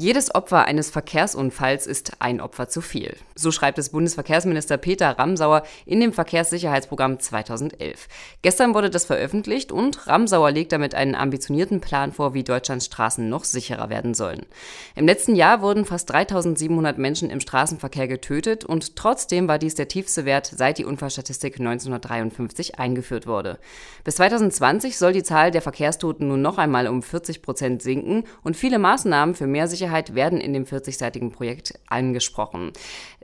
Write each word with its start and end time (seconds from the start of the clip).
Jedes 0.00 0.32
Opfer 0.32 0.64
eines 0.64 0.90
Verkehrsunfalls 0.90 1.88
ist 1.88 2.12
ein 2.20 2.40
Opfer 2.40 2.68
zu 2.68 2.80
viel. 2.80 3.16
So 3.34 3.50
schreibt 3.50 3.80
es 3.80 3.88
Bundesverkehrsminister 3.88 4.76
Peter 4.76 5.18
Ramsauer 5.18 5.64
in 5.86 5.98
dem 5.98 6.12
Verkehrssicherheitsprogramm 6.12 7.18
2011. 7.18 8.06
Gestern 8.42 8.74
wurde 8.74 8.90
das 8.90 9.06
veröffentlicht 9.06 9.72
und 9.72 10.06
Ramsauer 10.06 10.52
legt 10.52 10.70
damit 10.70 10.94
einen 10.94 11.16
ambitionierten 11.16 11.80
Plan 11.80 12.12
vor, 12.12 12.32
wie 12.32 12.44
Deutschlands 12.44 12.86
Straßen 12.86 13.28
noch 13.28 13.42
sicherer 13.42 13.90
werden 13.90 14.14
sollen. 14.14 14.46
Im 14.94 15.04
letzten 15.06 15.34
Jahr 15.34 15.62
wurden 15.62 15.84
fast 15.84 16.10
3700 16.10 16.96
Menschen 16.96 17.28
im 17.28 17.40
Straßenverkehr 17.40 18.06
getötet 18.06 18.64
und 18.64 18.94
trotzdem 18.94 19.48
war 19.48 19.58
dies 19.58 19.74
der 19.74 19.88
tiefste 19.88 20.24
Wert, 20.24 20.46
seit 20.46 20.78
die 20.78 20.84
Unfallstatistik 20.84 21.58
1953 21.58 22.78
eingeführt 22.78 23.26
wurde. 23.26 23.58
Bis 24.04 24.14
2020 24.14 24.96
soll 24.96 25.12
die 25.12 25.24
Zahl 25.24 25.50
der 25.50 25.62
Verkehrstoten 25.62 26.28
nun 26.28 26.40
noch 26.40 26.58
einmal 26.58 26.86
um 26.86 27.02
40 27.02 27.42
Prozent 27.42 27.82
sinken 27.82 28.22
und 28.44 28.56
viele 28.56 28.78
Maßnahmen 28.78 29.34
für 29.34 29.48
mehr 29.48 29.66
Sicherheit 29.66 29.87
Sicherheit 29.88 30.14
werden 30.14 30.40
in 30.40 30.52
dem 30.52 30.64
40-seitigen 30.64 31.30
Projekt 31.32 31.74
angesprochen. 31.88 32.72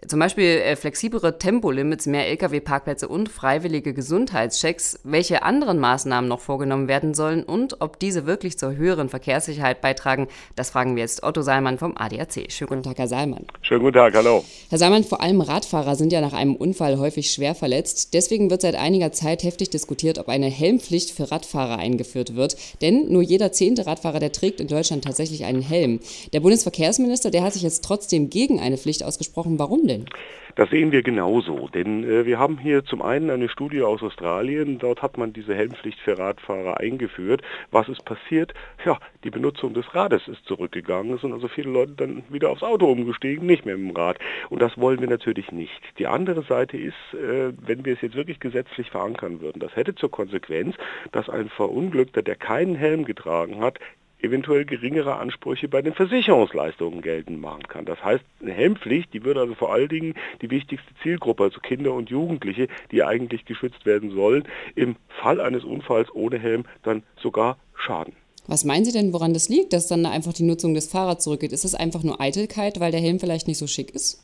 Zum 0.06 0.18
Beispiel 0.18 0.44
äh, 0.44 0.76
flexiblere 0.76 1.38
Tempolimits, 1.38 2.06
mehr 2.06 2.28
Lkw-Parkplätze 2.28 3.08
und 3.08 3.28
freiwillige 3.28 3.94
Gesundheitschecks, 3.94 5.00
welche 5.04 5.42
anderen 5.42 5.78
Maßnahmen 5.78 6.28
noch 6.28 6.40
vorgenommen 6.40 6.88
werden 6.88 7.14
sollen 7.14 7.42
und 7.42 7.80
ob 7.80 7.98
diese 7.98 8.26
wirklich 8.26 8.58
zur 8.58 8.76
höheren 8.76 9.08
Verkehrssicherheit 9.08 9.80
beitragen, 9.80 10.28
das 10.56 10.70
fragen 10.70 10.96
wir 10.96 11.02
jetzt 11.02 11.22
Otto 11.22 11.42
Saalmann 11.42 11.78
vom 11.78 11.96
ADAC. 11.96 12.50
Schönen 12.50 12.68
guten 12.68 12.82
Tag, 12.82 12.98
Herr 12.98 13.08
Saalmann. 13.08 13.46
Schönen 13.62 13.80
guten 13.80 13.94
Tag, 13.94 14.14
hallo. 14.14 14.44
Herr 14.68 14.78
Saalmann, 14.78 15.04
vor 15.04 15.20
allem 15.20 15.40
Radfahrer 15.40 15.96
sind 15.96 16.12
ja 16.12 16.20
nach 16.20 16.32
einem 16.32 16.56
Unfall 16.56 16.98
häufig 16.98 17.30
schwer 17.30 17.54
verletzt. 17.54 18.14
Deswegen 18.14 18.50
wird 18.50 18.62
seit 18.62 18.74
einiger 18.74 19.12
Zeit 19.12 19.42
heftig 19.42 19.70
diskutiert, 19.70 20.18
ob 20.18 20.28
eine 20.28 20.46
Helmpflicht 20.46 21.10
für 21.10 21.30
Radfahrer 21.30 21.78
eingeführt 21.78 22.36
wird. 22.36 22.56
Denn 22.82 23.10
nur 23.10 23.22
jeder 23.22 23.52
zehnte 23.52 23.86
Radfahrer, 23.86 24.20
der 24.20 24.32
trägt 24.32 24.60
in 24.60 24.68
Deutschland 24.68 25.04
tatsächlich 25.04 25.44
einen 25.44 25.62
Helm. 25.62 26.00
Der 26.32 26.40
Bundes 26.40 26.53
Bundesverkehrsminister, 26.54 27.32
der 27.32 27.42
hat 27.42 27.52
sich 27.52 27.62
jetzt 27.62 27.82
trotzdem 27.84 28.30
gegen 28.30 28.60
eine 28.60 28.76
Pflicht 28.76 29.02
ausgesprochen. 29.02 29.58
Warum 29.58 29.88
denn? 29.88 30.04
Das 30.54 30.70
sehen 30.70 30.92
wir 30.92 31.02
genauso, 31.02 31.66
denn 31.66 32.04
äh, 32.04 32.26
wir 32.26 32.38
haben 32.38 32.58
hier 32.58 32.84
zum 32.84 33.02
einen 33.02 33.28
eine 33.30 33.48
Studie 33.48 33.82
aus 33.82 34.04
Australien, 34.04 34.78
dort 34.78 35.02
hat 35.02 35.18
man 35.18 35.32
diese 35.32 35.52
Helmpflicht 35.52 35.98
für 35.98 36.16
Radfahrer 36.16 36.78
eingeführt. 36.78 37.42
Was 37.72 37.88
ist 37.88 38.04
passiert? 38.04 38.54
Ja, 38.84 39.00
die 39.24 39.30
Benutzung 39.30 39.74
des 39.74 39.96
Rades 39.96 40.28
ist 40.28 40.44
zurückgegangen, 40.46 41.14
es 41.14 41.22
sind 41.22 41.32
also 41.32 41.48
viele 41.48 41.70
Leute 41.70 41.94
dann 41.96 42.22
wieder 42.28 42.50
aufs 42.50 42.62
Auto 42.62 42.86
umgestiegen, 42.86 43.46
nicht 43.46 43.66
mehr 43.66 43.74
dem 43.74 43.90
Rad. 43.90 44.18
Und 44.48 44.62
das 44.62 44.78
wollen 44.78 45.00
wir 45.00 45.08
natürlich 45.08 45.50
nicht. 45.50 45.82
Die 45.98 46.06
andere 46.06 46.44
Seite 46.44 46.76
ist, 46.76 46.94
äh, 47.14 47.52
wenn 47.66 47.84
wir 47.84 47.94
es 47.94 48.00
jetzt 48.00 48.14
wirklich 48.14 48.38
gesetzlich 48.38 48.90
verankern 48.90 49.40
würden, 49.40 49.58
das 49.58 49.74
hätte 49.74 49.96
zur 49.96 50.12
Konsequenz, 50.12 50.76
dass 51.10 51.28
ein 51.28 51.48
Verunglückter, 51.48 52.22
der 52.22 52.36
keinen 52.36 52.76
Helm 52.76 53.04
getragen 53.04 53.60
hat, 53.60 53.80
eventuell 54.24 54.64
geringere 54.64 55.16
Ansprüche 55.16 55.68
bei 55.68 55.82
den 55.82 55.94
Versicherungsleistungen 55.94 57.02
geltend 57.02 57.40
machen 57.40 57.68
kann. 57.68 57.84
Das 57.84 58.02
heißt, 58.02 58.24
eine 58.40 58.52
Helmpflicht, 58.52 59.12
die 59.12 59.24
würde 59.24 59.40
also 59.40 59.54
vor 59.54 59.72
allen 59.72 59.88
Dingen 59.88 60.14
die 60.42 60.50
wichtigste 60.50 60.92
Zielgruppe, 61.02 61.44
also 61.44 61.60
Kinder 61.60 61.92
und 61.92 62.10
Jugendliche, 62.10 62.68
die 62.90 63.04
eigentlich 63.04 63.44
geschützt 63.44 63.86
werden 63.86 64.10
sollen, 64.10 64.44
im 64.74 64.96
Fall 65.20 65.40
eines 65.40 65.64
Unfalls 65.64 66.12
ohne 66.14 66.38
Helm 66.38 66.64
dann 66.82 67.02
sogar 67.16 67.58
schaden. 67.76 68.14
Was 68.46 68.64
meinen 68.64 68.84
Sie 68.84 68.92
denn, 68.92 69.12
woran 69.12 69.32
das 69.32 69.48
liegt, 69.48 69.72
dass 69.72 69.88
dann 69.88 70.04
einfach 70.04 70.32
die 70.32 70.42
Nutzung 70.42 70.74
des 70.74 70.88
Fahrrads 70.88 71.24
zurückgeht? 71.24 71.52
Ist 71.52 71.64
das 71.64 71.74
einfach 71.74 72.02
nur 72.02 72.20
Eitelkeit, 72.20 72.78
weil 72.80 72.92
der 72.92 73.00
Helm 73.00 73.18
vielleicht 73.18 73.48
nicht 73.48 73.58
so 73.58 73.66
schick 73.66 73.90
ist? 73.94 74.23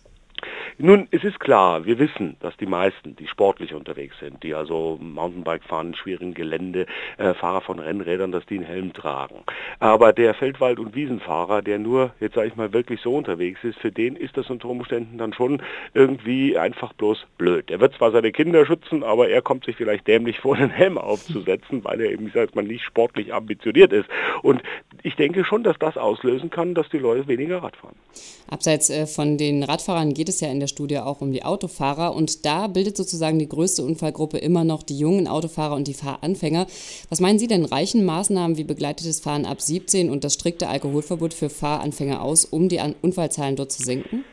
Nun, 0.83 1.09
es 1.11 1.23
ist 1.25 1.39
klar, 1.41 1.85
wir 1.85 1.99
wissen, 1.99 2.37
dass 2.41 2.57
die 2.57 2.65
meisten, 2.65 3.15
die 3.15 3.27
sportlich 3.27 3.75
unterwegs 3.75 4.15
sind, 4.19 4.43
die 4.43 4.55
also 4.55 4.99
Mountainbike 4.99 5.63
fahren, 5.63 5.95
schwierigen 5.95 6.33
Gelände, 6.33 6.87
äh, 7.19 7.35
Fahrer 7.35 7.61
von 7.61 7.79
Rennrädern, 7.79 8.33
dass 8.33 8.47
die 8.47 8.57
einen 8.57 8.65
Helm 8.65 8.95
tragen. 8.95 9.45
Aber 9.79 10.15
der 10.15 10.33
Feldwald- 10.33 10.79
und 10.79 10.95
Wiesenfahrer, 10.95 11.61
der 11.61 11.79
nur, 11.79 12.13
jetzt 12.19 12.35
sage 12.35 12.49
ich 12.49 12.57
mal, 12.57 12.73
wirklich 12.73 13.03
so 13.03 13.15
unterwegs 13.15 13.63
ist, 13.63 13.79
für 13.79 13.93
den 13.93 14.17
ist 14.17 14.39
das 14.39 14.49
unter 14.49 14.71
Umständen 14.71 15.19
dann 15.19 15.35
schon 15.35 15.61
irgendwie 15.93 16.57
einfach 16.57 16.95
bloß 16.95 17.27
blöd. 17.37 17.71
Er 17.71 17.81
wird 17.81 17.95
zwar 17.97 18.11
seine 18.11 18.33
Kinder 18.33 18.65
schützen, 18.65 19.05
aber 19.05 19.29
er 19.29 19.43
kommt 19.43 19.67
sich 19.67 19.77
vielleicht 19.77 20.07
dämlich 20.07 20.41
vor, 20.41 20.57
einen 20.57 20.71
Helm 20.71 20.97
aufzusetzen, 20.97 21.85
weil 21.85 22.01
er 22.01 22.11
eben, 22.11 22.25
wie 22.25 22.31
sagt 22.31 22.57
man, 22.57 22.67
nicht 22.67 22.85
sportlich 22.85 23.35
ambitioniert 23.35 23.93
ist. 23.93 24.09
Und 24.41 24.63
ich 25.03 25.15
denke 25.17 25.45
schon, 25.45 25.63
dass 25.63 25.79
das 25.79 25.99
auslösen 25.99 26.49
kann, 26.49 26.75
dass 26.75 26.89
die 26.89 26.99
Leute 26.99 27.29
weniger 27.29 27.63
Rad 27.63 27.77
fahren. 27.77 27.97
Abseits 28.49 28.89
äh, 28.89 29.07
von 29.07 29.37
den 29.37 29.63
Radfahrern 29.63 30.15
geht 30.15 30.29
es 30.31 30.41
ja 30.41 30.51
in 30.51 30.59
der 30.59 30.70
Studie 30.71 30.99
auch 30.99 31.21
um 31.21 31.33
die 31.33 31.45
Autofahrer 31.45 32.15
und 32.15 32.47
da 32.47 32.67
bildet 32.67 32.97
sozusagen 32.97 33.39
die 33.39 33.49
größte 33.49 33.85
Unfallgruppe 33.85 34.39
immer 34.39 34.65
noch 34.65 34.83
die 34.83 34.97
jungen 34.97 35.29
Autofahrer 35.29 35.75
und 35.75 35.87
die 35.87 35.95
Fahranfänger. 35.95 36.67
Was 37.11 37.21
meinen 37.21 37.39
Sie 37.39 37.47
denn, 37.47 37.67
reichen 37.67 38.07
Maßnahmen 38.07 38.57
wie 38.57 38.65
begleitetes 38.65 39.21
Fahren 39.21 39.45
ab 39.45 39.61
17 39.61 40.09
und 40.09 40.25
das 40.25 40.35
strikte 40.35 40.69
Alkoholverbot 40.69 41.35
für 41.35 41.51
Fahranfänger 41.51 42.23
aus, 42.23 42.47
um 42.47 42.71
die 42.71 42.81
Unfallzahlen 43.03 43.57
dort 43.57 43.73
zu 43.73 43.83
senken? 43.83 44.25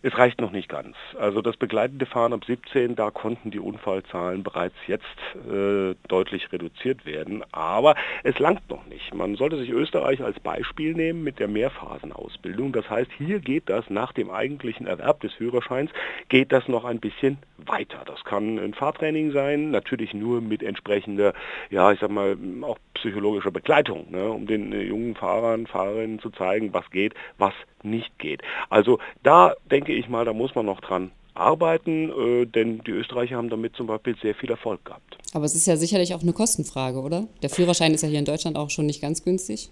Es 0.00 0.16
reicht 0.16 0.40
noch 0.40 0.52
nicht 0.52 0.68
ganz. 0.68 0.96
Also 1.18 1.42
das 1.42 1.56
begleitende 1.56 2.06
Fahren 2.06 2.32
ab 2.32 2.44
17, 2.44 2.94
da 2.94 3.10
konnten 3.10 3.50
die 3.50 3.58
Unfallzahlen 3.58 4.44
bereits 4.44 4.76
jetzt 4.86 5.04
äh, 5.34 5.96
deutlich 6.06 6.52
reduziert 6.52 7.04
werden. 7.04 7.42
Aber 7.50 7.96
es 8.22 8.38
langt 8.38 8.70
noch 8.70 8.86
nicht. 8.86 9.12
Man 9.12 9.34
sollte 9.34 9.58
sich 9.58 9.70
Österreich 9.70 10.22
als 10.22 10.38
Beispiel 10.38 10.94
nehmen 10.94 11.24
mit 11.24 11.40
der 11.40 11.48
Mehrphasenausbildung. 11.48 12.70
Das 12.70 12.88
heißt, 12.88 13.10
hier 13.18 13.40
geht 13.40 13.68
das 13.68 13.90
nach 13.90 14.12
dem 14.12 14.30
eigentlichen 14.30 14.86
Erwerb 14.86 15.20
des 15.20 15.32
Führerscheins, 15.32 15.90
geht 16.28 16.52
das 16.52 16.68
noch 16.68 16.84
ein 16.84 17.00
bisschen 17.00 17.38
weiter. 17.56 18.02
Das 18.06 18.22
kann 18.22 18.56
ein 18.60 18.74
Fahrtraining 18.74 19.32
sein, 19.32 19.72
natürlich 19.72 20.14
nur 20.14 20.40
mit 20.40 20.62
entsprechender, 20.62 21.32
ja, 21.70 21.90
ich 21.90 21.98
sag 21.98 22.10
mal, 22.10 22.36
auch 22.62 22.78
psychologischer 22.94 23.50
Begleitung, 23.50 24.10
ne, 24.10 24.28
um 24.28 24.46
den 24.46 24.72
äh, 24.72 24.82
jungen 24.82 25.14
Fahrern, 25.14 25.66
Fahrerinnen 25.66 26.20
zu 26.20 26.30
zeigen, 26.30 26.72
was 26.72 26.88
geht, 26.90 27.14
was 27.38 27.54
nicht 27.82 28.18
geht. 28.18 28.42
Also 28.70 28.98
da 29.22 29.54
denke 29.70 29.87
ich 29.92 30.08
mal, 30.08 30.24
da 30.24 30.32
muss 30.32 30.54
man 30.54 30.66
noch 30.66 30.80
dran 30.80 31.10
arbeiten, 31.34 32.10
äh, 32.10 32.46
denn 32.46 32.80
die 32.86 32.90
Österreicher 32.90 33.36
haben 33.36 33.48
damit 33.48 33.76
zum 33.76 33.86
Beispiel 33.86 34.16
sehr 34.20 34.34
viel 34.34 34.50
Erfolg 34.50 34.84
gehabt. 34.84 35.18
Aber 35.34 35.44
es 35.44 35.54
ist 35.54 35.66
ja 35.66 35.76
sicherlich 35.76 36.14
auch 36.14 36.22
eine 36.22 36.32
Kostenfrage, 36.32 37.00
oder? 37.00 37.28
Der 37.42 37.50
Führerschein 37.50 37.94
ist 37.94 38.02
ja 38.02 38.08
hier 38.08 38.18
in 38.18 38.24
Deutschland 38.24 38.56
auch 38.56 38.70
schon 38.70 38.86
nicht 38.86 39.00
ganz 39.00 39.24
günstig. 39.24 39.70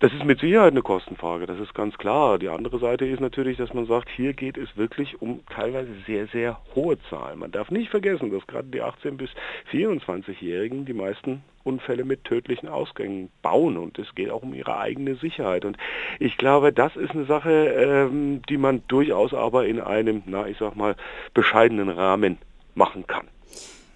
Das 0.00 0.12
ist 0.12 0.24
mit 0.24 0.38
Sicherheit 0.38 0.70
eine 0.70 0.82
Kostenfrage, 0.82 1.46
das 1.46 1.58
ist 1.58 1.74
ganz 1.74 1.98
klar. 1.98 2.38
Die 2.38 2.48
andere 2.48 2.78
Seite 2.78 3.04
ist 3.04 3.18
natürlich, 3.18 3.56
dass 3.56 3.74
man 3.74 3.84
sagt, 3.86 4.08
hier 4.08 4.32
geht 4.32 4.56
es 4.56 4.76
wirklich 4.76 5.20
um 5.20 5.40
teilweise 5.46 5.90
sehr, 6.06 6.28
sehr 6.28 6.60
hohe 6.76 6.96
Zahlen. 7.10 7.40
Man 7.40 7.50
darf 7.50 7.72
nicht 7.72 7.90
vergessen, 7.90 8.30
dass 8.30 8.46
gerade 8.46 8.68
die 8.68 8.80
18- 8.80 9.16
bis 9.16 9.30
24-Jährigen 9.72 10.84
die 10.84 10.92
meisten 10.92 11.42
Unfälle 11.64 12.04
mit 12.04 12.22
tödlichen 12.22 12.68
Ausgängen 12.68 13.30
bauen 13.42 13.76
und 13.76 13.98
es 13.98 14.14
geht 14.14 14.30
auch 14.30 14.44
um 14.44 14.54
ihre 14.54 14.78
eigene 14.78 15.16
Sicherheit. 15.16 15.64
Und 15.64 15.76
ich 16.20 16.36
glaube, 16.36 16.72
das 16.72 16.94
ist 16.94 17.10
eine 17.10 17.24
Sache, 17.24 17.50
ähm, 17.50 18.40
die 18.48 18.56
man 18.56 18.84
durchaus 18.86 19.34
aber 19.34 19.66
in 19.66 19.80
einem, 19.80 20.22
na 20.26 20.46
ich 20.46 20.58
sag 20.58 20.76
mal, 20.76 20.94
bescheidenen 21.34 21.88
Rahmen 21.88 22.38
machen 22.76 23.04
kann. 23.08 23.26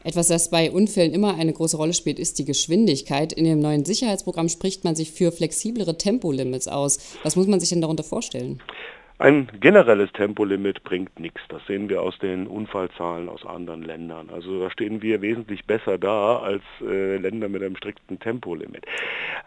Etwas, 0.04 0.28
das 0.28 0.50
bei 0.50 0.70
Unfällen 0.70 1.12
immer 1.12 1.34
eine 1.34 1.52
große 1.52 1.76
Rolle 1.76 1.94
spielt, 1.94 2.18
ist 2.18 2.38
die 2.38 2.44
Geschwindigkeit. 2.44 3.32
In 3.32 3.44
dem 3.44 3.60
neuen 3.60 3.84
Sicherheitsprogramm 3.84 4.48
spricht 4.48 4.84
man 4.84 4.96
sich 4.96 5.12
für 5.12 5.30
flexiblere 5.32 5.96
Tempolimits 5.96 6.68
aus. 6.68 6.98
Was 7.22 7.36
muss 7.36 7.46
man 7.46 7.60
sich 7.60 7.68
denn 7.68 7.80
darunter 7.80 8.04
vorstellen? 8.04 8.60
Ein 9.22 9.46
generelles 9.60 10.10
Tempolimit 10.10 10.82
bringt 10.82 11.20
nichts. 11.20 11.40
Das 11.48 11.64
sehen 11.68 11.88
wir 11.88 12.02
aus 12.02 12.18
den 12.18 12.48
Unfallzahlen 12.48 13.28
aus 13.28 13.46
anderen 13.46 13.84
Ländern. 13.84 14.30
Also 14.30 14.58
da 14.58 14.68
stehen 14.68 15.00
wir 15.00 15.22
wesentlich 15.22 15.64
besser 15.64 15.96
da 15.96 16.40
als 16.40 16.64
äh, 16.80 17.18
Länder 17.18 17.48
mit 17.48 17.62
einem 17.62 17.76
strikten 17.76 18.18
Tempolimit. 18.18 18.84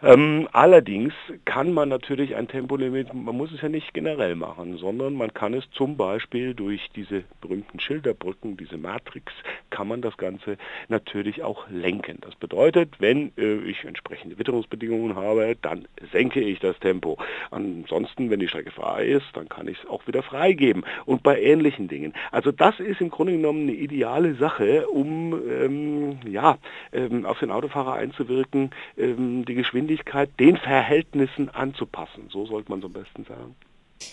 Ähm, 0.02 0.48
allerdings 0.52 1.12
kann 1.44 1.74
man 1.74 1.90
natürlich 1.90 2.36
ein 2.36 2.48
Tempolimit, 2.48 3.12
man 3.12 3.36
muss 3.36 3.52
es 3.52 3.60
ja 3.60 3.68
nicht 3.68 3.92
generell 3.92 4.34
machen, 4.34 4.78
sondern 4.78 5.12
man 5.12 5.34
kann 5.34 5.52
es 5.52 5.70
zum 5.72 5.98
Beispiel 5.98 6.54
durch 6.54 6.88
diese 6.96 7.24
berühmten 7.42 7.78
Schilderbrücken, 7.78 8.56
diese 8.56 8.78
Matrix, 8.78 9.30
kann 9.68 9.88
man 9.88 10.00
das 10.00 10.16
Ganze 10.16 10.56
natürlich 10.88 11.42
auch 11.42 11.68
lenken. 11.68 12.16
Das 12.22 12.34
bedeutet, 12.34 12.94
wenn 12.98 13.30
äh, 13.36 13.56
ich 13.68 13.84
entsprechende 13.84 14.38
Witterungsbedingungen 14.38 15.16
habe, 15.16 15.54
dann 15.60 15.86
senke 16.12 16.40
ich 16.40 16.60
das 16.60 16.78
Tempo. 16.78 17.18
Ansonsten, 17.50 18.30
wenn 18.30 18.40
die 18.40 18.48
Strecke 18.48 18.70
frei 18.70 19.04
ist, 19.04 19.26
dann 19.34 19.50
kann 19.50 19.65
kann 19.66 19.72
ich 19.72 19.82
es 19.82 19.90
auch 19.90 20.06
wieder 20.06 20.22
freigeben. 20.22 20.84
Und 21.04 21.22
bei 21.22 21.40
ähnlichen 21.40 21.88
Dingen. 21.88 22.14
Also 22.30 22.52
das 22.52 22.78
ist 22.80 23.00
im 23.00 23.10
Grunde 23.10 23.32
genommen 23.32 23.62
eine 23.62 23.72
ideale 23.72 24.34
Sache, 24.34 24.86
um 24.88 25.34
ähm, 25.48 26.18
ja, 26.26 26.58
ähm, 26.92 27.26
auf 27.26 27.40
den 27.40 27.50
Autofahrer 27.50 27.94
einzuwirken, 27.94 28.70
ähm, 28.96 29.44
die 29.44 29.54
Geschwindigkeit 29.54 30.30
den 30.38 30.56
Verhältnissen 30.56 31.48
anzupassen. 31.48 32.28
So 32.28 32.46
sollte 32.46 32.70
man 32.70 32.78
es 32.78 32.84
am 32.84 32.92
besten 32.92 33.24
sagen. 33.24 33.56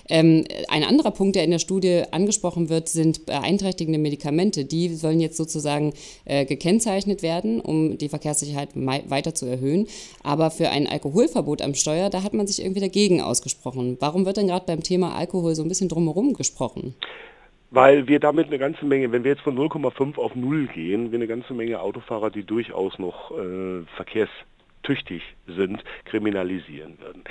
Ähm, 0.09 0.45
ein 0.69 0.83
anderer 0.83 1.11
Punkt, 1.11 1.35
der 1.35 1.43
in 1.43 1.51
der 1.51 1.59
Studie 1.59 2.03
angesprochen 2.11 2.69
wird, 2.69 2.89
sind 2.89 3.25
beeinträchtigende 3.25 3.99
Medikamente. 3.99 4.65
Die 4.65 4.89
sollen 4.89 5.19
jetzt 5.19 5.37
sozusagen 5.37 5.93
äh, 6.25 6.45
gekennzeichnet 6.45 7.23
werden, 7.23 7.61
um 7.61 7.97
die 7.97 8.09
Verkehrssicherheit 8.09 8.69
weiter 8.75 9.33
zu 9.33 9.45
erhöhen. 9.45 9.87
Aber 10.23 10.51
für 10.51 10.69
ein 10.69 10.87
Alkoholverbot 10.87 11.61
am 11.61 11.73
Steuer, 11.73 12.09
da 12.09 12.23
hat 12.23 12.33
man 12.33 12.47
sich 12.47 12.61
irgendwie 12.61 12.81
dagegen 12.81 13.21
ausgesprochen. 13.21 13.97
Warum 13.99 14.25
wird 14.25 14.37
denn 14.37 14.47
gerade 14.47 14.65
beim 14.65 14.83
Thema 14.83 15.15
Alkohol 15.15 15.55
so 15.55 15.63
ein 15.63 15.69
bisschen 15.69 15.89
drumherum 15.89 16.33
gesprochen? 16.33 16.95
weil 17.73 18.07
wir 18.07 18.19
damit 18.19 18.47
eine 18.47 18.59
ganze 18.59 18.85
Menge, 18.85 19.11
wenn 19.11 19.23
wir 19.23 19.31
jetzt 19.31 19.41
von 19.41 19.57
0,5 19.57 20.19
auf 20.19 20.35
0 20.35 20.67
gehen, 20.67 21.11
wir 21.11 21.17
eine 21.17 21.27
ganze 21.27 21.55
Menge 21.55 21.81
Autofahrer, 21.81 22.29
die 22.29 22.43
durchaus 22.43 22.99
noch 22.99 23.31
äh, 23.31 23.81
verkehrs 23.95 24.29
tüchtig 24.83 25.23
sind, 25.47 25.83
kriminalisieren 26.05 26.97
würden. 26.99 27.23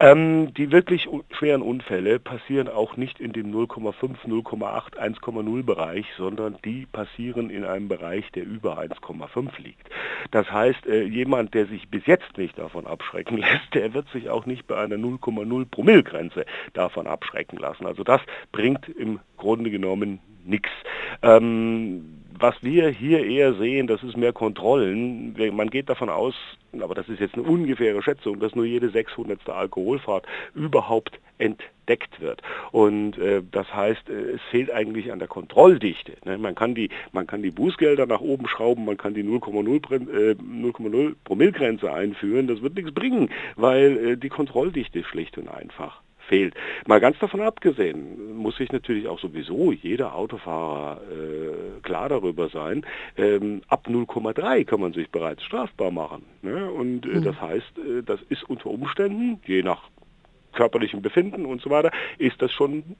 Ähm, 0.00 0.54
die 0.54 0.70
wirklich 0.70 1.08
schweren 1.30 1.62
Unfälle 1.62 2.18
passieren 2.18 2.68
auch 2.68 2.96
nicht 2.96 3.20
in 3.20 3.32
dem 3.32 3.52
0,5, 3.52 4.26
0,8, 4.26 4.96
1,0 4.96 5.62
Bereich, 5.64 6.06
sondern 6.16 6.56
die 6.64 6.86
passieren 6.86 7.50
in 7.50 7.64
einem 7.64 7.88
Bereich, 7.88 8.30
der 8.32 8.44
über 8.44 8.78
1,5 8.78 9.60
liegt. 9.62 9.88
Das 10.30 10.50
heißt, 10.50 10.86
äh, 10.86 11.04
jemand, 11.04 11.54
der 11.54 11.66
sich 11.66 11.88
bis 11.88 12.06
jetzt 12.06 12.36
nicht 12.36 12.58
davon 12.58 12.86
abschrecken 12.86 13.36
lässt, 13.38 13.74
der 13.74 13.94
wird 13.94 14.08
sich 14.10 14.28
auch 14.30 14.46
nicht 14.46 14.66
bei 14.66 14.76
einer 14.76 14.96
0,0 14.96 15.66
Promillgrenze 15.70 16.44
davon 16.72 17.06
abschrecken 17.06 17.58
lassen. 17.58 17.86
Also 17.86 18.04
das 18.04 18.20
bringt 18.52 18.88
im 18.88 19.20
Grunde 19.36 19.70
genommen 19.70 20.20
nichts. 20.44 20.70
Ähm, 21.22 22.17
was 22.38 22.54
wir 22.62 22.88
hier 22.88 23.24
eher 23.24 23.54
sehen, 23.54 23.86
das 23.86 24.02
ist 24.02 24.16
mehr 24.16 24.32
Kontrollen. 24.32 25.34
Man 25.54 25.70
geht 25.70 25.88
davon 25.88 26.08
aus, 26.08 26.34
aber 26.80 26.94
das 26.94 27.08
ist 27.08 27.20
jetzt 27.20 27.34
eine 27.34 27.44
ungefähre 27.44 28.02
Schätzung, 28.02 28.38
dass 28.40 28.54
nur 28.54 28.64
jede 28.64 28.90
600. 28.90 29.48
Alkoholfahrt 29.48 30.26
überhaupt 30.54 31.18
entdeckt 31.38 32.20
wird. 32.20 32.42
Und 32.72 33.16
äh, 33.18 33.42
das 33.50 33.72
heißt, 33.72 34.08
äh, 34.08 34.32
es 34.32 34.40
fehlt 34.50 34.70
eigentlich 34.70 35.12
an 35.12 35.18
der 35.18 35.28
Kontrolldichte. 35.28 36.14
Ne? 36.24 36.36
Man, 36.38 36.54
kann 36.54 36.74
die, 36.74 36.90
man 37.12 37.26
kann 37.26 37.42
die 37.42 37.50
Bußgelder 37.50 38.06
nach 38.06 38.20
oben 38.20 38.48
schrauben, 38.48 38.84
man 38.84 38.96
kann 38.96 39.14
die 39.14 39.24
0,0 39.24 41.10
äh, 41.10 41.14
Promillgrenze 41.24 41.92
einführen, 41.92 42.48
das 42.48 42.62
wird 42.62 42.74
nichts 42.74 42.92
bringen, 42.92 43.30
weil 43.56 43.96
äh, 43.96 44.16
die 44.16 44.28
Kontrolldichte 44.28 45.04
schlicht 45.04 45.38
und 45.38 45.48
einfach 45.48 46.02
fehlt. 46.28 46.54
Mal 46.86 47.00
ganz 47.00 47.18
davon 47.18 47.40
abgesehen, 47.40 48.36
muss 48.36 48.56
sich 48.56 48.70
natürlich 48.70 49.08
auch 49.08 49.18
sowieso 49.18 49.72
jeder 49.72 50.14
Autofahrer 50.14 51.00
äh, 51.10 51.80
klar 51.82 52.08
darüber 52.08 52.48
sein, 52.48 52.86
ähm, 53.16 53.62
ab 53.68 53.86
0,3 53.88 54.64
kann 54.64 54.80
man 54.80 54.92
sich 54.92 55.10
bereits 55.10 55.42
strafbar 55.42 55.90
machen. 55.90 56.24
Ne? 56.42 56.70
Und 56.70 57.06
äh, 57.06 57.16
mhm. 57.16 57.24
das 57.24 57.40
heißt, 57.40 57.78
äh, 57.78 58.02
das 58.04 58.20
ist 58.28 58.48
unter 58.48 58.66
Umständen, 58.70 59.40
je 59.46 59.62
nach 59.62 59.82
körperlichem 60.52 61.02
Befinden 61.02 61.46
und 61.46 61.60
so 61.60 61.70
weiter, 61.70 61.90
ist 62.18 62.40
das 62.40 62.52
schon 62.52 62.96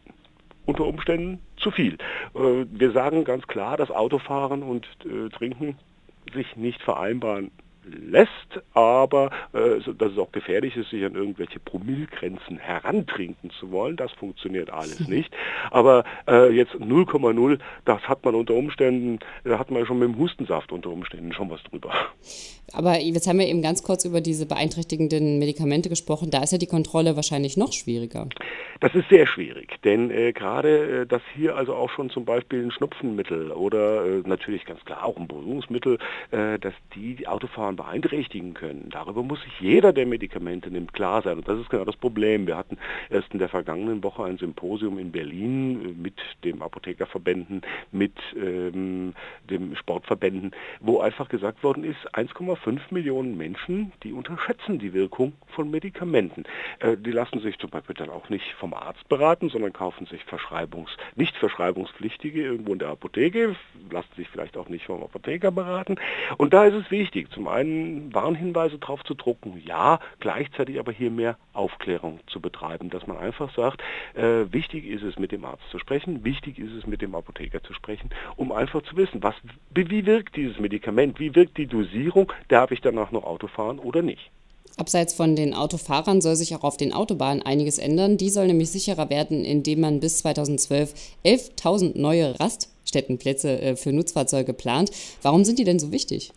unter 0.66 0.84
Umständen 0.84 1.40
zu 1.56 1.70
viel. 1.70 1.94
Äh, 2.34 2.66
wir 2.70 2.92
sagen 2.92 3.24
ganz 3.24 3.46
klar, 3.46 3.76
dass 3.76 3.90
Autofahren 3.90 4.62
und 4.62 4.86
äh, 5.04 5.28
Trinken 5.30 5.76
sich 6.34 6.56
nicht 6.56 6.82
vereinbaren 6.82 7.50
lässt, 7.90 8.62
aber 8.74 9.30
äh, 9.52 9.80
dass 9.98 10.12
es 10.12 10.18
auch 10.18 10.32
gefährlich 10.32 10.76
ist, 10.76 10.90
sich 10.90 11.04
an 11.04 11.14
irgendwelche 11.14 11.58
Promillgrenzen 11.60 12.58
herantrinken 12.58 13.50
zu 13.50 13.70
wollen. 13.70 13.96
Das 13.96 14.12
funktioniert 14.12 14.70
alles 14.70 15.00
nicht. 15.08 15.34
Aber 15.70 16.04
äh, 16.26 16.50
jetzt 16.50 16.74
0,0, 16.74 17.58
das 17.84 18.02
hat 18.02 18.24
man 18.24 18.34
unter 18.34 18.54
Umständen, 18.54 19.18
da 19.44 19.58
hat 19.58 19.70
man 19.70 19.86
schon 19.86 19.98
mit 19.98 20.08
dem 20.08 20.18
Hustensaft 20.18 20.72
unter 20.72 20.90
Umständen 20.90 21.32
schon 21.32 21.50
was 21.50 21.62
drüber. 21.64 21.92
Aber 22.74 22.98
jetzt 22.98 23.26
haben 23.26 23.38
wir 23.38 23.46
eben 23.46 23.62
ganz 23.62 23.82
kurz 23.82 24.04
über 24.04 24.20
diese 24.20 24.44
beeinträchtigenden 24.44 25.38
Medikamente 25.38 25.88
gesprochen. 25.88 26.30
Da 26.30 26.42
ist 26.42 26.52
ja 26.52 26.58
die 26.58 26.66
Kontrolle 26.66 27.16
wahrscheinlich 27.16 27.56
noch 27.56 27.72
schwieriger. 27.72 28.28
Das 28.80 28.94
ist 28.94 29.08
sehr 29.08 29.26
schwierig, 29.26 29.80
denn 29.84 30.10
äh, 30.10 30.32
gerade 30.32 31.02
äh, 31.02 31.06
dass 31.06 31.22
hier 31.34 31.56
also 31.56 31.74
auch 31.74 31.90
schon 31.90 32.10
zum 32.10 32.24
Beispiel 32.24 32.62
ein 32.62 32.70
Schnupfenmittel 32.70 33.50
oder 33.52 34.04
äh, 34.04 34.22
natürlich 34.24 34.64
ganz 34.66 34.84
klar 34.84 35.04
auch 35.04 35.16
ein 35.16 35.26
Beruhigungsmittel, 35.26 35.98
äh, 36.30 36.58
dass 36.58 36.74
die, 36.94 37.16
die 37.16 37.26
Autofahren 37.26 37.76
beeinträchtigen 37.78 38.54
können. 38.54 38.88
Darüber 38.90 39.22
muss 39.22 39.40
sich 39.42 39.60
jeder, 39.60 39.92
der 39.92 40.04
Medikamente 40.04 40.70
nimmt, 40.70 40.92
klar 40.92 41.22
sein. 41.22 41.38
Und 41.38 41.48
das 41.48 41.58
ist 41.58 41.70
genau 41.70 41.84
das 41.84 41.96
Problem. 41.96 42.46
Wir 42.46 42.56
hatten 42.56 42.76
erst 43.08 43.32
in 43.32 43.38
der 43.38 43.48
vergangenen 43.48 44.02
Woche 44.02 44.24
ein 44.24 44.36
Symposium 44.36 44.98
in 44.98 45.12
Berlin 45.12 45.84
äh, 45.84 46.02
mit 46.02 46.14
dem 46.44 46.60
Apothekerverbänden, 46.60 47.62
mit 47.92 48.14
ähm, 48.36 49.14
dem 49.48 49.76
Sportverbänden, 49.76 50.50
wo 50.80 51.00
einfach 51.00 51.28
gesagt 51.28 51.62
worden 51.62 51.84
ist, 51.84 52.14
1,5 52.14 52.80
Millionen 52.90 53.36
Menschen, 53.36 53.92
die 54.02 54.12
unterschätzen 54.12 54.78
die 54.78 54.92
Wirkung 54.92 55.32
von 55.46 55.70
Medikamenten. 55.70 56.44
Äh, 56.80 56.96
die 56.96 57.12
lassen 57.12 57.40
sich 57.40 57.58
zum 57.58 57.70
Beispiel 57.70 57.94
dann 57.94 58.10
auch 58.10 58.28
nicht 58.28 58.52
vom 58.54 58.74
Arzt 58.74 59.08
beraten, 59.08 59.50
sondern 59.50 59.72
kaufen 59.72 60.06
sich 60.06 60.22
Verschreibungs-, 60.22 60.96
nicht 61.14 61.36
verschreibungspflichtige 61.36 62.42
irgendwo 62.42 62.72
in 62.72 62.80
der 62.80 62.88
Apotheke, 62.88 63.54
lassen 63.90 64.10
sich 64.16 64.28
vielleicht 64.28 64.56
auch 64.56 64.68
nicht 64.68 64.86
vom 64.86 65.00
Apotheker 65.02 65.52
beraten. 65.52 65.96
Und 66.38 66.52
da 66.52 66.64
ist 66.64 66.74
es 66.74 66.90
wichtig, 66.90 67.30
zum 67.30 67.46
einen 67.46 67.67
Warnhinweise 68.12 68.78
drauf 68.78 69.02
zu 69.04 69.14
drucken, 69.14 69.62
ja, 69.64 70.00
gleichzeitig 70.20 70.78
aber 70.78 70.92
hier 70.92 71.10
mehr 71.10 71.36
Aufklärung 71.52 72.20
zu 72.26 72.40
betreiben, 72.40 72.90
dass 72.90 73.06
man 73.06 73.16
einfach 73.16 73.54
sagt, 73.54 73.82
äh, 74.14 74.52
wichtig 74.52 74.86
ist 74.86 75.02
es 75.02 75.18
mit 75.18 75.32
dem 75.32 75.44
Arzt 75.44 75.62
zu 75.70 75.78
sprechen, 75.78 76.24
wichtig 76.24 76.58
ist 76.58 76.72
es 76.72 76.86
mit 76.86 77.02
dem 77.02 77.14
Apotheker 77.14 77.62
zu 77.62 77.72
sprechen, 77.72 78.10
um 78.36 78.52
einfach 78.52 78.82
zu 78.82 78.96
wissen, 78.96 79.22
was, 79.22 79.34
wie 79.74 80.06
wirkt 80.06 80.36
dieses 80.36 80.58
Medikament, 80.58 81.18
wie 81.20 81.34
wirkt 81.34 81.56
die 81.58 81.66
Dosierung, 81.66 82.32
darf 82.48 82.70
ich 82.70 82.80
danach 82.80 83.10
noch 83.12 83.24
Auto 83.24 83.48
fahren 83.48 83.78
oder 83.78 84.02
nicht. 84.02 84.30
Abseits 84.78 85.12
von 85.12 85.34
den 85.34 85.54
Autofahrern 85.54 86.20
soll 86.20 86.36
sich 86.36 86.54
auch 86.54 86.62
auf 86.62 86.76
den 86.76 86.92
Autobahnen 86.92 87.42
einiges 87.42 87.78
ändern. 87.78 88.16
Die 88.16 88.30
soll 88.30 88.46
nämlich 88.46 88.70
sicherer 88.70 89.10
werden, 89.10 89.44
indem 89.44 89.80
man 89.80 90.00
bis 90.00 90.18
2012 90.18 90.94
11.000 91.24 91.98
neue 91.98 92.38
Raststättenplätze 92.38 93.60
äh, 93.60 93.76
für 93.76 93.92
Nutzfahrzeuge 93.92 94.54
plant. 94.54 94.90
Warum 95.22 95.44
sind 95.44 95.58
die 95.58 95.64
denn 95.64 95.80
so 95.80 95.90
wichtig? 95.90 96.32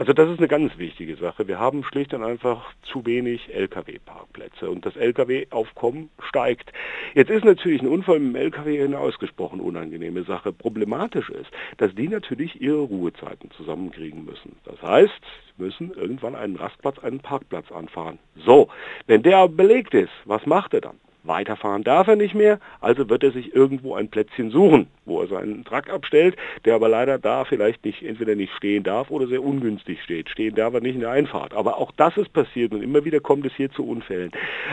Also 0.00 0.14
das 0.14 0.30
ist 0.30 0.38
eine 0.38 0.48
ganz 0.48 0.78
wichtige 0.78 1.14
Sache. 1.16 1.46
Wir 1.46 1.58
haben 1.58 1.84
schlicht 1.84 2.14
und 2.14 2.24
einfach 2.24 2.72
zu 2.84 3.04
wenig 3.04 3.54
Lkw-Parkplätze 3.54 4.70
und 4.70 4.86
das 4.86 4.96
Lkw-Aufkommen 4.96 6.08
steigt. 6.26 6.72
Jetzt 7.12 7.30
ist 7.30 7.44
natürlich 7.44 7.82
ein 7.82 7.86
Unfall 7.86 8.18
mit 8.18 8.34
dem 8.34 8.40
Lkw 8.40 8.82
eine 8.82 8.98
ausgesprochen 8.98 9.60
unangenehme 9.60 10.22
Sache. 10.22 10.54
Problematisch 10.54 11.28
ist, 11.28 11.50
dass 11.76 11.94
die 11.94 12.08
natürlich 12.08 12.62
ihre 12.62 12.78
Ruhezeiten 12.78 13.50
zusammenkriegen 13.50 14.24
müssen. 14.24 14.56
Das 14.64 14.80
heißt, 14.80 15.20
sie 15.54 15.62
müssen 15.62 15.92
irgendwann 15.92 16.34
einen 16.34 16.56
Rastplatz, 16.56 16.98
einen 17.00 17.20
Parkplatz 17.20 17.70
anfahren. 17.70 18.18
So, 18.36 18.70
wenn 19.06 19.22
der 19.22 19.48
belegt 19.48 19.92
ist, 19.92 20.12
was 20.24 20.46
macht 20.46 20.72
er 20.72 20.80
dann? 20.80 20.96
Weiterfahren 21.22 21.84
darf 21.84 22.08
er 22.08 22.16
nicht 22.16 22.34
mehr, 22.34 22.58
also 22.80 23.08
wird 23.08 23.22
er 23.22 23.32
sich 23.32 23.54
irgendwo 23.54 23.94
ein 23.94 24.08
Plätzchen 24.08 24.50
suchen, 24.50 24.86
wo 25.04 25.20
er 25.20 25.28
seinen 25.28 25.64
Truck 25.64 25.90
abstellt, 25.90 26.36
der 26.64 26.74
aber 26.74 26.88
leider 26.88 27.18
da 27.18 27.44
vielleicht 27.44 27.84
nicht, 27.84 28.02
entweder 28.02 28.34
nicht 28.34 28.52
stehen 28.54 28.82
darf 28.82 29.10
oder 29.10 29.26
sehr 29.26 29.42
ungünstig 29.42 30.02
steht. 30.02 30.30
Stehen 30.30 30.54
darf 30.54 30.74
er 30.74 30.80
nicht 30.80 30.94
in 30.94 31.00
der 31.00 31.10
Einfahrt. 31.10 31.54
Aber 31.54 31.78
auch 31.78 31.92
das 31.92 32.16
ist 32.16 32.32
passiert 32.32 32.72
und 32.72 32.82
immer 32.82 33.04
wieder 33.04 33.20
kommt 33.20 33.46
es 33.46 33.52
hier 33.54 33.70
zu 33.70 33.86
Unfällen. 33.86 34.30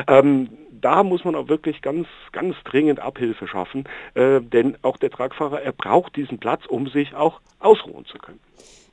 Ähm, 0.08 0.50
da 0.80 1.04
muss 1.04 1.26
man 1.26 1.36
auch 1.36 1.48
wirklich 1.48 1.82
ganz, 1.82 2.08
ganz 2.32 2.56
dringend 2.64 3.00
Abhilfe 3.00 3.48
schaffen, 3.48 3.86
äh, 4.14 4.42
denn 4.42 4.78
auch 4.84 4.98
der 4.98 5.10
Truckfahrer, 5.10 5.62
er 5.62 5.72
braucht 5.72 6.16
diesen 6.16 6.40
Platz, 6.40 6.66
um 6.66 6.88
sich 6.88 7.16
auch 7.16 7.42
ausruhen 7.60 8.06
zu 8.06 8.18
können. 8.18 8.40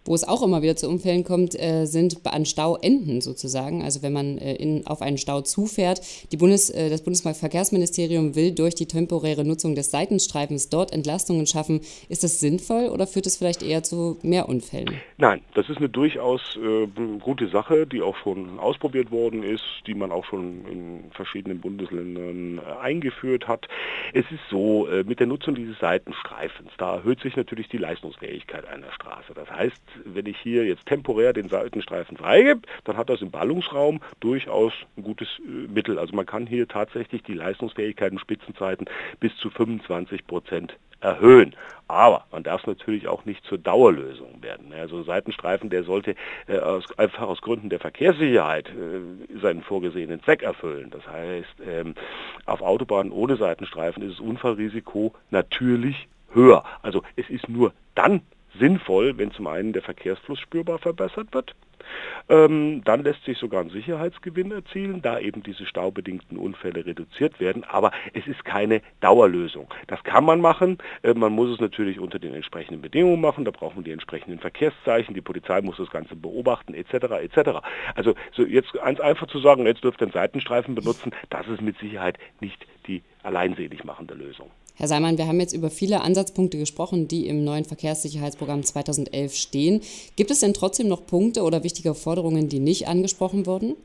Wo 0.05 0.15
es 0.15 0.25
auch 0.25 0.43
immer 0.43 0.63
wieder 0.63 0.77
zu 0.77 0.89
Unfällen 0.89 1.25
kommt, 1.25 1.59
äh, 1.59 1.87
sind 1.87 2.21
an 2.27 2.45
Stauenden 2.45 3.21
sozusagen. 3.21 3.83
Also 3.83 4.03
wenn 4.03 4.13
man 4.13 4.39
äh, 4.39 4.55
in, 4.55 4.87
auf 4.87 5.03
einen 5.03 5.19
Stau 5.19 5.41
zufährt. 5.41 6.01
Die 6.33 6.37
Bundes, 6.37 6.71
äh, 6.71 6.91
das 6.91 7.03
Bundesverkehrsministerium 7.03 8.35
will 8.35 8.55
durch 8.55 8.75
die 8.75 8.87
temporäre 8.87 9.45
Nutzung 9.45 9.75
des 9.75 9.91
Seitenstreifens 9.91 10.69
dort 10.69 10.93
Entlastungen 10.93 11.47
schaffen. 11.47 11.81
Ist 12.09 12.25
das 12.25 12.41
sinnvoll 12.41 12.89
oder 12.89 13.07
führt 13.07 13.27
es 13.27 13.37
vielleicht 13.37 13.63
eher 13.63 13.83
zu 13.83 14.19
mehr 14.23 14.49
Unfällen? 14.49 15.01
Nein, 15.17 15.41
das 15.55 15.69
ist 15.69 15.79
eine 15.79 15.89
durchaus 15.89 16.57
äh, 16.57 16.87
gute 17.21 17.49
Sache, 17.49 17.87
die 17.87 18.03
auch 18.03 18.17
schon 18.17 18.59
ausprobiert 18.59 19.11
worden 19.11 19.43
ist, 19.43 19.65
die 19.87 19.95
man 19.95 20.13
auch 20.13 20.25
schon 20.25 20.67
in 20.67 21.11
verschiedenen 21.13 21.61
Bundesländern 21.61 22.59
äh, 22.59 22.81
eingeführt 22.81 23.49
hat. 23.49 23.69
Es 24.13 24.25
ist 24.31 24.43
so, 24.51 24.87
äh, 24.89 25.05
mit 25.05 25.21
der 25.21 25.27
Nutzung 25.27 25.55
dieses 25.55 25.79
Seitenstreifens, 25.79 26.71
da 26.79 26.97
erhöht 26.97 27.21
sich 27.21 27.37
natürlich 27.37 27.69
die 27.69 27.79
Leistungsfähigkeit 27.79 28.67
einer 28.67 28.93
Straße. 28.93 29.33
Das 29.35 29.51
heißt, 29.51 29.81
wenn 30.05 30.27
ich 30.27 30.39
hier 30.39 30.65
jetzt 30.65 30.87
temporär 30.87 31.33
den 31.33 31.49
Seitenstreifen 31.49 32.17
freigebe, 32.17 32.63
dann 32.85 32.97
hat 32.97 33.11
das 33.11 33.23
im 33.23 33.31
Ballungsraum 33.31 34.01
durchaus 34.21 34.73
ein 34.97 35.03
gutes 35.03 35.29
äh, 35.41 35.69
Mittel. 35.73 35.99
Also 35.99 36.15
man 36.15 36.27
kann 36.27 36.47
hier 36.47 36.69
tatsächlich 36.69 37.23
die 37.23 37.35
Leistungsfähigkeit 37.35 38.13
in 38.13 38.19
Spitzenzeiten 38.19 38.87
bis 39.21 39.37
zu 39.37 39.51
25 39.51 40.27
Prozent 40.27 40.77
erhöhen. 41.05 41.55
Aber 41.87 42.25
man 42.33 42.43
darf 42.43 42.63
es 42.63 42.67
natürlich 42.67 43.07
auch 43.09 43.27
nicht 43.27 43.45
zur 43.45 43.59
Dauerlösung 43.59 44.43
werden. 44.43 44.73
Also 44.73 44.97
ein 44.97 45.05
Seitenstreifen, 45.05 45.69
der 45.69 45.85
sollte 45.85 46.15
äh, 46.49 46.59
aus, 46.59 46.99
einfach 46.99 47.29
aus 47.29 47.43
Gründen 47.43 47.69
der 47.69 47.79
Verkehrssicherheit 47.79 48.71
äh, 48.71 49.39
seinen 49.39 49.63
vorgesehenen 49.63 50.23
Zweck 50.23 50.43
erfüllen. 50.43 50.91
Das 50.91 51.07
heißt, 51.07 51.57
ähm, 51.67 51.95
auf 52.47 52.63
Autobahnen 52.63 53.13
ohne 53.13 53.37
Seitenstreifen 53.37 54.03
ist 54.03 54.19
das 54.19 54.27
Unfallrisiko 54.27 55.15
natürlich 55.31 56.09
höher. 56.33 56.65
Also 56.83 57.03
es 57.17 57.29
ist 57.29 57.49
nur 57.49 57.73
dann 57.95 58.23
sinnvoll, 58.59 59.19
wenn 59.19 59.33
zum 59.33 59.47
einen 59.47 59.73
der 59.73 59.83
Verkehrsfluss 59.83 60.39
spürbar 60.39 60.79
verbessert 60.79 61.33
wird. 61.33 61.55
Ähm, 62.29 62.83
dann 62.85 63.03
lässt 63.03 63.25
sich 63.25 63.39
sogar 63.39 63.61
ein 63.61 63.71
Sicherheitsgewinn 63.71 64.53
erzielen, 64.53 65.03
da 65.03 65.19
eben 65.19 65.43
diese 65.43 65.67
staubedingten 65.67 66.39
Unfälle 66.39 66.87
reduziert 66.87 67.41
werden. 67.41 67.65
Aber 67.65 67.93
es 68.13 68.27
ist 68.27 68.45
keine 68.45 68.81
Dauerlösung. 69.01 69.69
Das 69.87 70.03
kann 70.05 70.25
man 70.25 70.41
machen. 70.41 70.79
Äh, 71.03 71.15
man 71.15 71.33
muss 71.33 71.51
es 71.51 71.61
natürlich 71.61 71.99
unter 71.99 72.19
den 72.19 72.35
entsprechenden 72.35 72.81
Bedingungen 72.81 73.21
machen. 73.21 73.45
Da 73.45 73.51
brauchen 73.51 73.77
wir 73.77 73.85
die 73.85 73.93
entsprechenden 73.93 74.39
Verkehrszeichen. 74.39 75.15
Die 75.15 75.21
Polizei 75.21 75.61
muss 75.61 75.77
das 75.77 75.91
Ganze 75.91 76.17
beobachten 76.17 76.75
etc. 76.75 76.95
etc. 76.95 77.61
Also 77.95 78.15
so 78.33 78.43
jetzt 78.45 78.73
ganz 78.73 79.01
einfach 79.01 79.27
zu 79.27 79.39
sagen, 79.39 79.67
jetzt 79.67 79.85
dürft 79.85 80.01
ihr 80.01 80.07
einen 80.07 80.13
Seitenstreifen 80.13 80.75
benutzen, 80.75 81.13
das 81.31 81.47
ist 81.49 81.61
mit 81.61 81.79
Sicherheit 81.79 82.19
nicht 82.41 82.67
die 82.87 83.03
alleinselig 83.23 83.85
machende 83.85 84.15
Lösung. 84.15 84.51
Herr 84.77 84.89
Seimann, 84.89 85.19
wir 85.19 85.29
haben 85.29 85.39
jetzt 85.39 85.53
über 85.53 85.71
viele 85.71 86.01
Ansatzpunkte 86.01 86.59
gesprochen, 86.59 87.07
die 87.07 87.29
im 87.29 87.45
neuen 87.45 87.65
Verkehrssicherheitsprogramm 87.65 88.65
2011 88.65 89.35
stehen. 89.35 89.81
Gibt 90.17 90.33
es 90.33 90.41
denn 90.41 90.53
trotzdem 90.53 90.89
noch 90.89 91.07
Punkte 91.07 91.43
oder 91.43 91.63
wichtige 91.63 91.95
Forderungen, 91.95 92.49
die 92.49 92.59
nicht 92.59 92.89
angesprochen 92.89 93.47
wurden? 93.47 93.77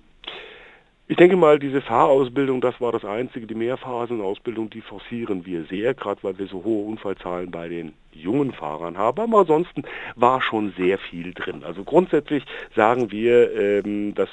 Ich 1.07 1.17
denke 1.17 1.35
mal, 1.35 1.59
diese 1.59 1.81
Fahrausbildung, 1.81 2.61
das 2.61 2.79
war 2.81 2.91
das 2.91 3.05
Einzige. 3.05 3.45
Die 3.45 3.55
Mehrphasenausbildung, 3.55 4.71
die 4.71 4.81
forcieren 4.81 5.45
wir 5.45 5.65
sehr, 5.65 5.93
gerade 5.93 6.23
weil 6.23 6.37
wir 6.39 6.47
so 6.47 6.63
hohe 6.63 6.87
Unfallzahlen 6.87 7.51
bei 7.51 7.67
den 7.67 7.93
jungen 8.11 8.51
Fahrern 8.51 8.97
haben. 8.97 9.21
Aber 9.21 9.39
ansonsten 9.39 9.83
war 10.15 10.41
schon 10.41 10.73
sehr 10.75 10.97
viel 10.97 11.33
drin. 11.33 11.63
Also 11.63 11.83
grundsätzlich 11.83 12.43
sagen 12.75 13.11
wir, 13.11 13.51
ähm, 13.55 14.15
dass 14.15 14.29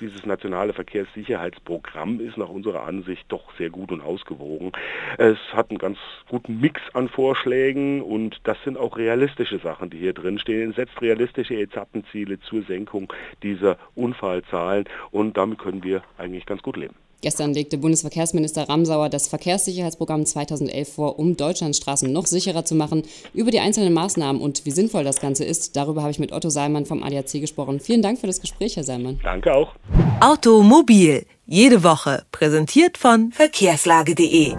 dieses 0.00 0.26
nationale 0.26 0.72
Verkehrssicherheitsprogramm 0.72 2.20
ist 2.20 2.36
nach 2.36 2.48
unserer 2.48 2.84
Ansicht 2.84 3.24
doch 3.28 3.52
sehr 3.56 3.70
gut 3.70 3.92
und 3.92 4.00
ausgewogen. 4.00 4.72
Es 5.18 5.38
hat 5.52 5.70
einen 5.70 5.78
ganz 5.78 5.98
guten 6.28 6.60
Mix 6.60 6.80
an 6.94 7.08
Vorschlägen 7.08 8.02
und 8.02 8.40
das 8.44 8.56
sind 8.64 8.76
auch 8.76 8.96
realistische 8.96 9.58
Sachen, 9.58 9.90
die 9.90 9.98
hier 9.98 10.12
drin 10.12 10.38
stehen. 10.38 10.70
Es 10.70 10.76
setzt 10.76 11.00
realistische 11.00 11.54
Etappenziele 11.54 12.40
zur 12.40 12.62
Senkung 12.62 13.12
dieser 13.42 13.76
Unfallzahlen 13.94 14.84
und 15.10 15.36
damit 15.36 15.58
können 15.58 15.84
wir 15.84 16.02
eigentlich 16.18 16.46
ganz 16.46 16.62
gut 16.62 16.76
leben. 16.76 16.94
Gestern 17.20 17.52
legte 17.52 17.76
Bundesverkehrsminister 17.78 18.68
Ramsauer 18.68 19.08
das 19.08 19.28
Verkehrssicherheitsprogramm 19.28 20.24
2011 20.24 20.92
vor, 20.92 21.18
um 21.18 21.36
Deutschlandstraßen 21.36 22.10
noch 22.10 22.26
sicherer 22.26 22.64
zu 22.64 22.74
machen. 22.74 23.02
Über 23.34 23.50
die 23.50 23.60
einzelnen 23.60 23.92
Maßnahmen 23.92 24.40
und 24.40 24.64
wie 24.64 24.70
sinnvoll 24.70 25.04
das 25.04 25.20
Ganze 25.20 25.44
ist, 25.44 25.76
darüber 25.76 26.02
habe 26.02 26.12
ich 26.12 26.18
mit 26.18 26.32
Otto 26.32 26.48
Seimann 26.48 26.86
vom 26.86 27.02
ADAC 27.02 27.32
gesprochen. 27.40 27.80
Vielen 27.80 28.02
Dank 28.02 28.18
für 28.18 28.26
das 28.26 28.40
Gespräch, 28.40 28.76
Herr 28.76 28.84
Seimann. 28.84 29.20
Danke 29.22 29.54
auch. 29.54 29.74
Automobil, 30.20 31.26
jede 31.46 31.82
Woche, 31.82 32.24
präsentiert 32.32 32.96
von 32.96 33.32
verkehrslage.de. 33.32 34.54